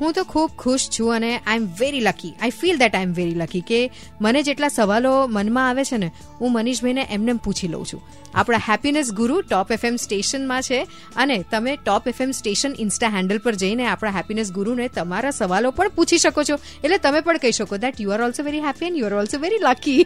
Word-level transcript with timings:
હું 0.00 0.12
તો 0.12 0.24
ખૂબ 0.24 0.50
ખુશ 0.62 0.84
છું 0.94 1.14
અને 1.16 1.30
I 1.30 1.56
am 1.56 1.66
very 1.80 2.02
lucky 2.08 2.32
I 2.34 2.54
feel 2.60 2.80
that 2.82 2.94
I 2.98 3.08
am 3.08 3.14
very 3.18 3.38
lucky 3.42 3.62
કે 3.70 3.80
મને 4.20 4.42
જેટલા 4.48 4.72
સવાલો 4.76 5.12
મનમાં 5.36 5.68
આવે 5.68 5.84
છે 5.90 5.98
ને, 6.02 6.08
હું 6.40 6.52
મનીષભાઈને 6.52 7.04
એમને 7.16 7.34
પૂછી 7.44 7.70
લઉં 7.74 7.84
છું. 7.90 8.02
આપણા 8.34 8.62
હેપીનેસ 8.68 9.12
ગુરુ 9.20 9.36
ટોપ 9.42 9.70
એફએમ 9.76 9.96
સ્ટેશનમાં 10.04 10.62
છે 10.68 10.80
અને 11.16 11.36
તમે 11.52 11.76
top 11.76 12.08
FM 12.12 12.32
station 12.38 12.74
Insta 12.84 13.12
handle 13.16 13.42
પર 13.44 13.54
જઈને 13.62 13.84
આપણા 13.86 14.16
હેપીનેસ 14.18 14.52
ગુરુને 14.52 14.88
તમારા 14.96 15.34
સવાલો 15.40 15.74
પણ 15.78 15.94
પૂછી 15.98 16.22
શકો 16.24 16.44
છો. 16.48 16.56
એટલે 16.84 16.98
તમે 16.98 17.20
પણ 17.20 17.42
કહી 17.44 17.54
શકો 17.60 17.78
that 17.84 18.00
you 18.00 18.16
are 18.16 18.22
also 18.28 18.48
very 18.48 18.64
happy 18.66 18.90
and 18.90 19.02
you 19.02 19.06
are 19.10 19.20
also 19.22 19.38
very 19.44 19.62
lucky 19.68 20.02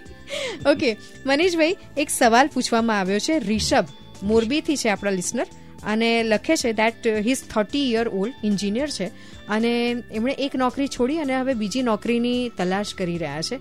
okay 0.72 0.90
Manishbhai, 1.26 1.76
એક 1.96 2.08
સવાલ 2.10 2.52
પૂછવામાં 2.54 3.00
આવ્યો 3.00 3.24
છે 3.28 3.38
રિષભ. 3.50 3.88
મોરબીથી 4.22 4.76
છે 4.76 4.88
આપણા 4.88 5.10
લિસનર 5.10 5.46
અને 5.84 6.22
લખે 6.22 6.56
છે 6.56 6.72
that 6.72 7.06
his 7.06 7.42
thirty 7.54 7.92
year 7.92 8.08
old 8.08 8.34
engineer 8.44 8.90
છે. 8.90 9.06
અને 9.48 9.96
એમણે 10.12 10.32
એક 10.32 10.56
નોકરી 10.56 10.88
છોડી 10.88 11.18
અને 11.18 11.40
હવે 11.40 11.54
બીજી 11.54 11.82
નોકરીની 11.82 12.48
તલાશ 12.48 12.94
કરી 12.94 13.18
રહ્યા 13.18 13.42
છે. 13.42 13.60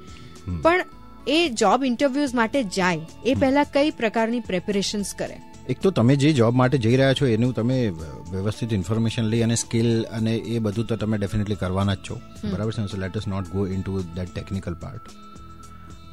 પણ 0.61 0.85
એ 1.27 1.49
જોબ 1.49 1.85
ઇન્ટરવ્યુઝ 1.85 2.33
માટે 2.33 2.63
જાય 2.63 2.99
એ 3.25 3.33
પહેલા 3.33 3.63
કઈ 3.63 3.91
પ્રકારની 3.91 4.39
પ્રેપરેશન્સ 4.39 5.13
કરે? 5.13 5.37
એક 5.69 5.79
તો 5.79 5.91
તમે 5.91 6.15
જે 6.15 6.33
જોબ 6.33 6.55
માટે 6.55 6.77
જઈ 6.77 6.95
રહ્યા 6.95 7.13
છો 7.13 7.25
એનું 7.25 7.53
તમે 7.53 7.89
વ્યવસ્થિત 8.31 8.73
ઇન્ફોર્મેશન 8.73 9.23
લઈ 9.23 9.41
અને 9.41 9.55
સ્કિલ 9.55 10.03
અને 10.03 10.35
એ 10.35 10.59
બધું 10.59 10.85
તો 10.85 10.95
તમે 10.95 11.17
ડેફિનેટલી 11.17 11.55
કરવાના 11.55 11.93
જ 11.93 11.97
છો. 12.09 12.19
બરાબર 12.51 12.71
છે 12.71 12.85
so 12.85 12.97
let 12.97 13.17
us 13.17 13.27
not 13.27 13.47
go 13.47 13.67
into 13.81 14.01
that 14.01 14.33
technical 14.35 14.73
part 14.73 15.01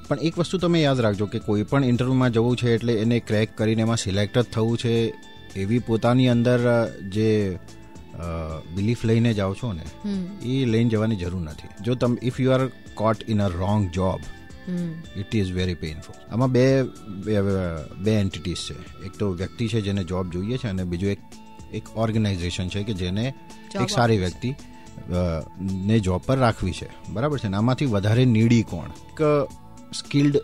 પણ 0.08 0.26
એક 0.28 0.38
વસ્તુ 0.38 0.58
તમે 0.58 0.80
યાદ 0.82 1.00
રાખજો 1.04 1.26
કે 1.32 1.38
કોઈ 1.46 1.62
પણ 1.70 1.84
ઇન્ટરવ્યુમાં 1.84 2.32
જવું 2.32 2.56
છે 2.56 2.74
એટલે 2.74 2.94
એને 3.02 3.18
ક્રેક 3.20 3.56
કરીને 3.56 3.82
એમાં 3.82 3.96
સિલેક્ટ 3.96 4.38
જ 4.38 4.46
થવું 4.52 4.78
છે 4.78 4.92
એવી 5.56 5.78
પોતાની 5.78 6.28
અંદર 6.28 6.60
જે 7.14 7.58
બિલીફ 8.76 9.04
લઈને 9.04 9.30
જાઓ 9.34 9.54
છો 9.54 9.72
ને 9.72 9.86
એ 10.44 10.64
લઈને 10.64 10.90
જવાની 10.90 11.16
જરૂર 11.16 11.42
નથી. 11.42 11.70
જો 11.84 11.94
તમે 11.94 12.18
if 12.22 12.40
you 12.40 12.50
are 12.52 12.66
caught 12.94 13.24
in 13.28 13.42
a 13.42 13.48
wrong 13.48 13.88
job 13.90 14.20
it 15.16 15.34
is 15.34 15.50
very 15.52 15.74
painful 15.74 16.20
આમાં 16.32 16.52
બે 16.52 16.66
બે 18.04 18.12
એન્ટિટીઝ 18.12 18.62
છે. 18.68 18.76
એક 19.06 19.18
તો 19.18 19.32
વ્યક્તિ 19.40 19.68
છે 19.68 19.80
જેને 19.80 20.04
જોબ 20.04 20.30
જોઈએ 20.32 20.56
છે 20.58 20.68
અને 20.68 20.84
બીજું 20.84 21.10
એક 21.10 21.20
એક 21.72 21.84
ઓર્ગેનાઇઝેશન 21.96 22.68
છે 22.68 22.82
કે 22.82 22.94
જેને 22.94 23.24
એક 23.82 23.90
સારી 23.90 24.18
વ્યક્તિ 24.18 24.54
ને 25.90 25.96
જોબ 26.00 26.22
પર 26.22 26.38
રાખવી 26.38 26.72
છે. 26.72 26.88
બરાબર 27.12 27.38
છે 27.38 27.48
ને? 27.48 27.56
આમાંથી 27.56 27.92
વધારે 27.96 28.24
નીડી 28.24 28.62
કોણ? 28.62 28.90
એક 29.12 29.20
સ્કિલ્ડ 29.98 30.36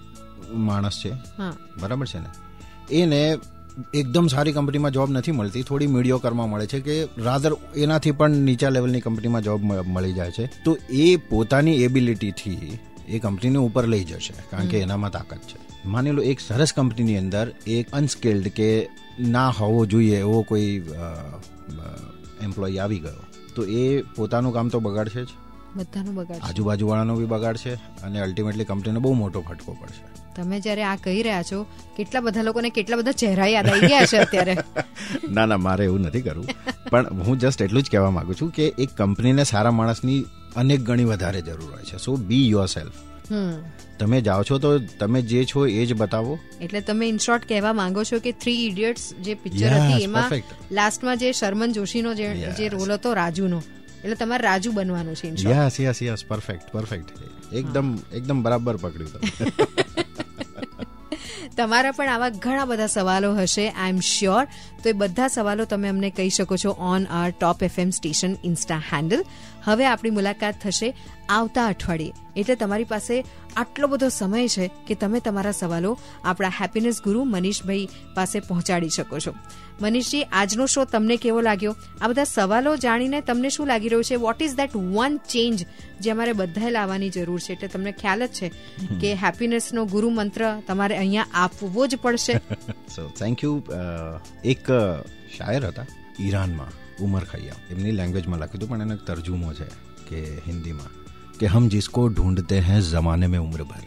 માણસ 0.68 1.00
છે. 1.02 1.12
બરાબર 1.80 2.06
છે 2.12 2.20
ને? 2.24 2.30
એને 3.00 3.22
એકદમ 3.94 4.26
સારી 4.26 4.52
કંપનીમાં 4.52 4.94
જોબ 4.96 5.10
નથી 5.10 5.32
મળતી. 5.32 5.62
થોડી 5.62 5.90
મીડિયોકરમાં 5.94 6.48
મળે 6.50 6.66
છે 6.72 6.80
કે 6.86 6.96
રાધર 7.26 7.52
એનાથી 7.76 8.14
પણ 8.18 8.44
નીચા 8.48 8.70
લેવલની 8.76 9.02
કંપનીમાં 9.06 9.44
જોબ 9.48 9.60
મળી 9.94 10.16
જાય 10.18 10.32
છે. 10.38 10.46
તો 10.64 10.78
એ 11.04 11.06
પોતાની 11.30 11.76
એબિલિટીથી 11.84 12.78
એ 13.08 13.18
કંપનીને 13.18 13.58
ઉપર 13.58 13.84
લઈ 13.92 14.04
જશે 14.04 14.34
કારણ 14.50 14.70
કે 14.72 14.80
એનામાં 14.86 15.12
તાકાત 15.16 15.42
છે. 15.50 15.58
માની 15.92 16.14
લો 16.16 16.22
એક 16.30 16.38
સરસ 16.40 16.72
કંપનીની 16.78 17.18
અંદર 17.22 17.46
એક 17.76 17.94
અનસ્કિલ્ડ 17.98 18.48
કે 18.58 18.70
ના 19.34 19.50
હોવો 19.58 19.80
જોઈએ 19.92 20.18
એવો 20.24 20.42
કોઈ 20.50 20.72
એમ્પ્લોય 22.46 22.78
આવી 22.84 23.00
ગયો 23.06 23.22
તો 23.54 23.60
એ 23.80 23.84
પોતાનું 24.16 24.52
કામ 24.56 24.68
તો 24.74 24.78
બગાડશે 24.80 25.22
જ. 25.24 25.30
બધાનું 25.76 26.14
બગાડ 26.14 26.40
આજુબાજુ 26.42 26.88
વાળાનો 26.88 27.16
બી 27.16 27.24
બગાડશે 27.24 27.74
અને 28.04 28.20
અલ્ટિમેટલી 28.20 28.64
કંપનીનો 28.64 29.00
બહુ 29.00 29.12
મોટો 29.12 29.40
ફટકો 29.40 29.72
પડશે. 29.72 30.02
તમે 30.36 30.60
જ્યારે 30.60 30.84
આ 30.84 30.96
કહી 30.96 31.22
રહ્યા 31.22 31.42
છો 31.42 31.66
કેટલા 31.96 32.20
બધા 32.20 32.42
લોકોને 32.42 32.70
કેટલા 32.70 32.96
બધા 32.96 33.12
ચહેરા 33.12 33.46
યાદ 33.46 33.68
આવી 33.68 33.80
ગયા 33.80 34.06
છે 34.06 34.18
અત્યારે? 34.18 34.56
ના 35.36 35.46
ના 35.46 35.56
મારે 35.56 35.84
એવું 35.84 36.00
નથી 36.00 36.20
કરવું. 36.20 36.46
પણ 36.90 37.22
હું 37.22 37.38
જસ્ટ 37.38 37.62
એટલું 37.62 37.82
જ 37.82 37.90
કહેવા 37.90 38.10
માંગુ 38.10 38.34
છું 38.34 38.50
કે 38.50 38.72
એક 38.78 38.90
કંપનીને 38.96 39.44
સારા 39.44 39.70
માણસની 39.70 40.24
અનેક 40.56 40.80
ગણી 40.80 41.04
વધારે 41.04 41.42
જરૂર 41.42 41.70
હોય 41.72 41.84
છે. 41.84 41.96
સો 41.96 42.16
બી 42.16 42.50
યોર 42.50 42.66
સેલ્ફ 42.66 42.98
તમે 43.98 44.20
જાઓ 44.20 44.42
છો 44.42 44.58
તો 44.58 44.78
તમે 44.78 45.22
જે 45.22 45.44
છો 45.44 45.66
એ 45.66 45.86
જ 45.86 45.94
બતાવો. 45.94 46.38
એટલે 46.60 46.80
તમે 46.80 47.08
ઇન 47.08 47.18
શોર્ટ 47.18 47.48
કહેવા 47.48 47.72
માંગો 47.72 48.04
છો 48.04 48.18
કે 48.18 48.32
થ્રી 48.32 48.66
ઇડિયટ્સ 48.66 49.14
જે 49.14 49.34
પિક્ચર 49.34 49.74
હતી 49.74 50.02
એમાં 50.02 50.32
લાસ્ટમાં 50.70 51.18
જે 51.18 51.32
શર્મન 51.32 51.72
જોશીનો 51.72 52.14
જે 52.14 52.68
રોલ 52.68 52.92
હતો 52.92 53.14
રાજુનો. 53.14 53.62
એટલે 54.00 54.16
તમારે 54.16 54.42
રાજુ 54.42 54.72
બનવાનું 54.72 55.16
છે 55.16 55.50
yes 55.50 55.78
yes 55.78 56.00
yes 56.02 56.24
perfect 56.24 56.72
perfect 56.72 57.12
એકદમ 57.52 57.88
એકદમ 58.12 58.42
બરાબર 58.42 58.76
પકડ્યું 58.78 59.78
તમારા 61.56 61.90
પણ 61.90 62.08
આવા 62.08 62.28
ઘણા 62.28 62.64
બધા 62.64 62.86
સવાલો 62.86 63.34
હશે 63.34 63.68
આઈ 63.68 63.88
એમ 63.88 64.00
શ્યોર 64.00 64.44
તો 64.82 64.88
એ 64.88 64.92
બધા 64.92 65.28
સવાલો 65.28 65.64
તમે 65.64 65.88
અમને 65.88 66.10
કહી 66.10 66.30
શકો 66.30 66.56
છો 66.56 66.70
on 66.70 67.04
our 67.04 67.30
top 67.30 67.62
FM 67.62 67.90
station 67.90 68.36
Insta 68.44 68.82
handle 68.92 69.24
હવે 69.64 69.86
આપણી 69.86 70.10
મુલાકાત 70.10 70.54
થશે 70.62 70.94
આવતા 71.28 71.66
અઠવાડિયે. 71.66 72.12
એટલે 72.36 72.54
તમારી 72.54 72.84
પાસે 72.84 73.24
આટલો 73.56 73.86
બધો 73.86 74.08
સમય 74.08 74.48
છે 74.48 74.70
કે 74.86 74.94
તમે 74.94 75.20
તમારા 75.20 75.52
સવાલો 75.52 75.98
આપણા 76.24 76.48
હેપીનેસ 76.48 77.02
ગુરુ 77.02 77.24
મનીષભાઈ 77.24 77.88
પાસે 78.14 78.40
પહોંચાડી 78.40 78.88
શકો 78.88 79.18
છો. 79.18 79.34
મનીષજી 79.80 80.22
આજનો 80.22 80.66
શો 80.66 80.84
તમને 80.84 81.16
કેવો 81.16 81.40
લાગ્યો? 81.40 81.76
આ 82.00 82.08
બધા 82.08 82.24
સવાલો 82.24 82.76
જાણીને 82.76 83.20
તમને 83.20 83.48
શું 83.48 83.66
લાગી 83.66 83.88
રહ્યું 83.88 84.04
છે? 84.04 84.14
What 84.14 84.42
is 84.42 84.54
that 84.54 84.76
one 84.76 85.16
change 85.16 85.66
જે 86.00 86.10
અમારે 86.10 86.32
બધાએ 86.32 86.70
લાવવાની 86.70 87.10
જરૂર 87.10 87.40
છે? 87.40 87.52
એટલે 87.52 87.68
તમને 87.68 87.92
ખ્યાલ 87.92 88.26
જ 88.26 88.30
છે 88.30 88.48
કે 89.00 89.14
હેપીનેસનો 89.14 89.84
ગુરુ 89.84 90.10
મંત્ર 90.10 90.60
તમારે 90.66 90.96
અહીંયા 90.96 91.26
આપવો 91.40 91.86
જ 91.86 91.98
પડશે. 92.02 92.34
સો 92.94 93.08
થેન્ક 93.18 93.44
યુ 93.44 93.54
એક 94.44 94.70
શાયર 95.36 95.66
હતા 95.66 95.86
ઈરાનમાં 96.20 96.72
ઉમર 97.04 97.24
ખૈયામ 97.24 97.60
એમની 97.72 97.92
લેંગ્વેજમાં 97.92 98.40
લખ્યું 98.40 98.60
હતું 98.60 98.70
પણ 98.70 98.86
એનો 98.86 98.96
તરજુમો 99.08 99.52
છે 99.58 99.68
કે 100.08 100.18
હિન્દીમાં 100.46 100.92
કે 101.38 101.46
હમ 101.46 101.68
જિસકો 101.68 102.08
ઢૂંઢતે 102.08 102.56
હૈ 102.60 102.80
જમાને 102.88 103.26
મેં 103.26 103.40
ઉમ્ર 103.40 103.62
ભર. 103.64 103.86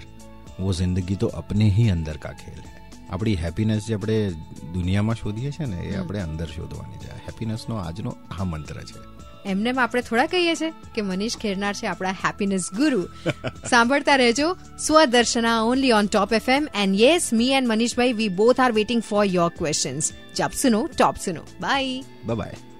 વો 0.59 0.73
જિંદગી 0.73 1.19
તો 1.23 1.27
અપને 1.41 1.67
હી 1.77 1.89
અંદર 1.89 2.17
કા 2.17 2.35
ખેલ 2.41 2.61
હૈ. 2.61 2.79
આપણી 3.09 3.35
હેપીનેસ 3.35 3.87
જે 3.87 3.95
આપણે 3.95 4.17
દુનિયામાં 4.73 5.15
શોધીએ 5.15 5.51
છીએ 5.51 5.67
ને 5.71 5.79
એ 5.89 5.97
આપણે 5.97 6.19
અંદર 6.19 6.47
શોધવાની 6.55 7.01
છે. 7.03 7.11
હેપીનેસનો 7.27 7.75
આજનો 7.77 8.11
આ 8.39 8.43
મંત્ર 8.43 8.77
છે. 8.89 8.99
એમને 9.45 9.73
આપણે 9.77 10.01
થોડા 10.01 10.25
કહીએ 10.25 10.55
છીએ 10.55 10.73
કે 10.95 11.01
મનીષ 11.01 11.37
ખેરનાર 11.37 11.73
છે 11.73 11.87
આપણા 11.87 12.15
હેપીનેસ 12.25 12.71
ગુરુ. 12.73 13.01
સાંભળતા 13.69 14.15
રહેજો 14.15 14.57
Swadarshana 14.77 15.63
only 15.63 15.93
on 15.93 16.05
top 16.07 16.33
FM 16.33 16.67
and 16.73 16.99
yes 16.99 17.33
me 17.33 17.51
and 17.51 17.67
Manishbhai 17.67 18.13
we 18.13 18.29
both 18.29 18.59
are 18.59 18.71
waiting 18.71 19.01
for 19.01 19.25
your 19.25 19.49
questions 19.57 20.13
જબ 20.35 20.51
સુનો, 20.53 20.87
ટોપ 20.87 21.17
સુનો. 21.17 21.41
Bye 21.59 22.03
bye 22.25 22.72